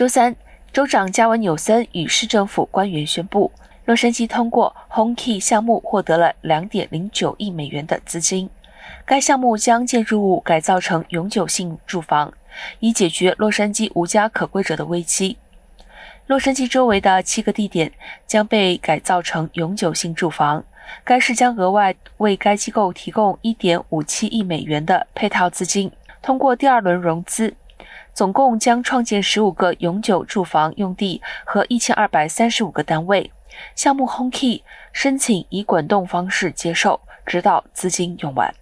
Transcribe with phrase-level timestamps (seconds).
[0.00, 0.34] 周三，
[0.72, 3.52] 州长加文纽森与市政府官员宣布，
[3.84, 8.48] 洛杉矶通过 Home Key 项目获得了2.09亿美元的资金。
[9.04, 12.32] 该项目将建筑物改造成永久性住房，
[12.78, 15.36] 以解决洛杉矶无家可归者的危机。
[16.26, 17.92] 洛杉矶周围的七个地点
[18.26, 20.64] 将被改造成永久性住房。
[21.04, 25.92] 该市将额外为该机构提供1.57亿美元的配套资金，
[26.22, 27.54] 通过第二轮融资，
[28.12, 33.30] 总共将创建十五个永久住房用地和一千二百三十五个单位。
[33.74, 34.62] 项目 Home Key
[34.92, 38.54] 申请以滚动方式接受，直到资金用完。